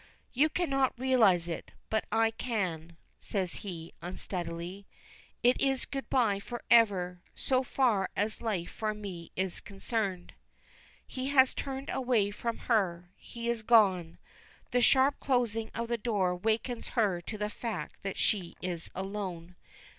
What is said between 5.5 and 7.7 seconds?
is good bye forever, so